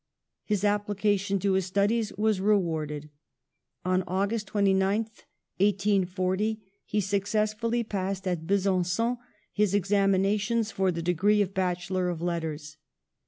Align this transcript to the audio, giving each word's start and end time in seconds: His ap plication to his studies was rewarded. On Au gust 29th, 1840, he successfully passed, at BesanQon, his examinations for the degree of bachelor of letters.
His 0.43 0.63
ap 0.63 0.87
plication 0.87 1.39
to 1.41 1.53
his 1.53 1.67
studies 1.67 2.11
was 2.17 2.41
rewarded. 2.41 3.11
On 3.85 4.01
Au 4.07 4.25
gust 4.25 4.47
29th, 4.47 5.25
1840, 5.59 6.59
he 6.87 6.99
successfully 6.99 7.83
passed, 7.83 8.27
at 8.27 8.47
BesanQon, 8.47 9.19
his 9.53 9.75
examinations 9.75 10.71
for 10.71 10.91
the 10.91 11.03
degree 11.03 11.43
of 11.43 11.53
bachelor 11.53 12.09
of 12.09 12.19
letters. 12.19 12.77